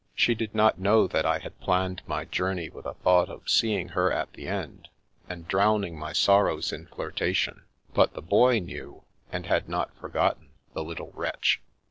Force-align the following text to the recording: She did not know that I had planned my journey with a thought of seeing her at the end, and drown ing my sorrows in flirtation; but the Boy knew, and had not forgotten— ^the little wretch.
She 0.15 0.33
did 0.33 0.55
not 0.55 0.79
know 0.79 1.05
that 1.05 1.27
I 1.27 1.37
had 1.37 1.59
planned 1.59 2.01
my 2.07 2.25
journey 2.25 2.71
with 2.71 2.87
a 2.87 2.95
thought 2.95 3.29
of 3.29 3.47
seeing 3.47 3.89
her 3.89 4.11
at 4.11 4.33
the 4.33 4.47
end, 4.47 4.87
and 5.29 5.47
drown 5.47 5.83
ing 5.83 5.95
my 5.95 6.11
sorrows 6.11 6.73
in 6.73 6.87
flirtation; 6.87 7.65
but 7.93 8.15
the 8.15 8.21
Boy 8.23 8.57
knew, 8.57 9.03
and 9.31 9.45
had 9.45 9.69
not 9.69 9.93
forgotten— 9.99 10.53
^the 10.75 10.83
little 10.83 11.11
wretch. 11.13 11.61